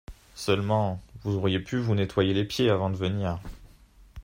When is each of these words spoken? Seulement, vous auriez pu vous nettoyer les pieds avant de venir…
Seulement, 0.33 0.99
vous 1.21 1.35
auriez 1.37 1.59
pu 1.59 1.77
vous 1.77 1.93
nettoyer 1.93 2.33
les 2.33 2.43
pieds 2.43 2.71
avant 2.71 2.89
de 2.89 2.95
venir… 2.97 3.37